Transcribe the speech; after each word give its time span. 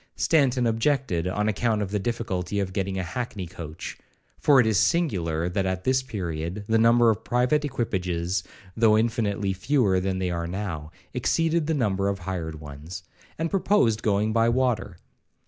Stanton 0.15 0.65
objected, 0.65 1.27
on 1.27 1.47
account 1.47 1.79
of 1.83 1.91
the 1.91 1.99
difficulty 1.99 2.59
of 2.59 2.73
getting 2.73 2.97
a 2.97 3.03
hackney 3.03 3.45
coach, 3.45 3.99
(for 4.39 4.59
it 4.59 4.65
is 4.65 4.79
singular 4.79 5.47
that 5.47 5.67
at 5.67 5.83
this 5.83 6.01
period 6.01 6.63
the 6.67 6.79
number 6.79 7.11
of 7.11 7.23
private 7.23 7.63
equipages, 7.63 8.41
though 8.75 8.97
infinitely 8.97 9.53
fewer 9.53 9.99
than 9.99 10.17
they 10.17 10.31
are 10.31 10.47
now, 10.47 10.91
exceeded 11.13 11.67
the 11.67 11.75
number 11.75 12.07
of 12.07 12.17
hired 12.17 12.59
ones), 12.59 13.03
and 13.37 13.51
proposed 13.51 14.01
going 14.01 14.33
by 14.33 14.49
water. 14.49 14.97